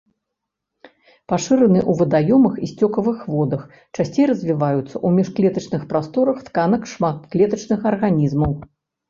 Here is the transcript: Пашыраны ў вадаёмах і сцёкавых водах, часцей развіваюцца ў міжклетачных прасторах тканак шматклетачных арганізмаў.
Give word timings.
Пашыраны 1.33 1.81
ў 1.81 1.93
вадаёмах 1.99 2.55
і 2.67 2.69
сцёкавых 2.71 3.19
водах, 3.33 3.61
часцей 3.97 4.25
развіваюцца 4.33 4.83
ў 4.85 5.07
міжклетачных 5.19 5.85
прасторах 5.93 6.37
тканак 6.49 6.91
шматклетачных 6.95 7.79
арганізмаў. 7.93 8.59